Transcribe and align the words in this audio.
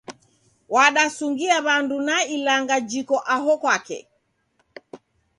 Wadasungia 0.73 1.55
w'andu 1.65 1.97
na 2.07 2.15
ilanga 2.35 2.77
jiko 2.89 3.17
aho 3.35 3.51
kwake 3.61 3.99